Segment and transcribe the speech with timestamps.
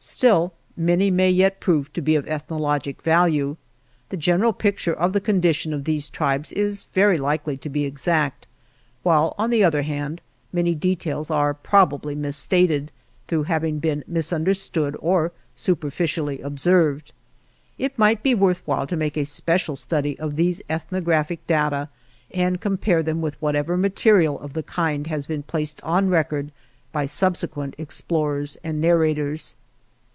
[0.00, 3.56] Still, many may yet prove to be of ethnologic value.
[4.10, 8.46] The general picture of the condition of these tribes is very likely to be exact,
[9.02, 10.20] while, on the other hand,
[10.52, 12.92] many details are probably misstated,
[13.26, 17.12] through having been misunder stood or superficially observed.
[17.76, 21.88] It might be worth while to make a special study of these ethnographic data
[22.30, 26.52] and compare them with whatever material of the kind has been placed on record
[26.92, 29.56] by subsequent explorers and narrators.